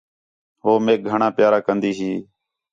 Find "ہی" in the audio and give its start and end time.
1.97-2.11